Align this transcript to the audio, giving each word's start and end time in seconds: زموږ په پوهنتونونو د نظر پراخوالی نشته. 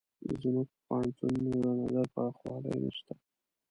زموږ 0.41 0.67
په 0.73 0.77
پوهنتونونو 0.87 1.49
د 1.63 1.65
نظر 1.81 2.05
پراخوالی 2.13 2.75
نشته. 2.85 3.13